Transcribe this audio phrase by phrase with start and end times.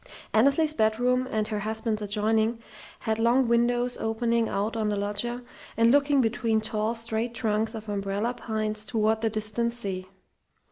[0.33, 2.57] Annesley's bedroom and her husband's adjoining
[3.01, 5.43] had long windows opening out on the loggia
[5.77, 10.09] and looking between tall, straight trunks of umbrella pines toward the distant sea.